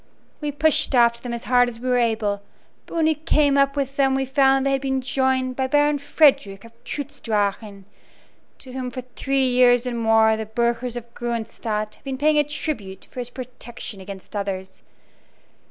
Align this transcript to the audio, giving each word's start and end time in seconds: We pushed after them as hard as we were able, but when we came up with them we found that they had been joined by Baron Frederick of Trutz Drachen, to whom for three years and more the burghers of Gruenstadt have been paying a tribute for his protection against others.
We 0.39 0.51
pushed 0.51 0.95
after 0.95 1.21
them 1.21 1.31
as 1.31 1.43
hard 1.43 1.69
as 1.69 1.79
we 1.79 1.87
were 1.87 1.99
able, 1.99 2.41
but 2.87 2.95
when 2.95 3.05
we 3.05 3.13
came 3.13 3.55
up 3.55 3.75
with 3.75 3.97
them 3.97 4.15
we 4.15 4.25
found 4.25 4.65
that 4.65 4.69
they 4.69 4.71
had 4.73 4.81
been 4.81 4.99
joined 4.99 5.55
by 5.55 5.67
Baron 5.67 5.99
Frederick 5.99 6.65
of 6.65 6.71
Trutz 6.83 7.19
Drachen, 7.19 7.85
to 8.57 8.71
whom 8.73 8.89
for 8.89 9.01
three 9.15 9.45
years 9.45 9.85
and 9.85 9.99
more 9.99 10.35
the 10.35 10.47
burghers 10.47 10.95
of 10.95 11.13
Gruenstadt 11.13 11.93
have 11.93 12.03
been 12.03 12.17
paying 12.17 12.39
a 12.39 12.43
tribute 12.43 13.05
for 13.11 13.19
his 13.19 13.29
protection 13.29 14.01
against 14.01 14.35
others. 14.35 14.81